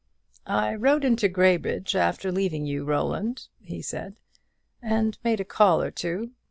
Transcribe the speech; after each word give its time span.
"I 0.47 0.73
rode 0.73 1.05
into 1.05 1.27
Graybridge 1.29 1.95
after 1.95 2.31
leaving 2.31 2.65
you, 2.65 2.83
Roland," 2.83 3.49
he 3.61 3.83
said, 3.83 4.15
"and 4.81 5.15
made 5.23 5.39
a 5.39 5.45
call 5.45 5.79
or 5.79 5.91
two. 5.91 6.31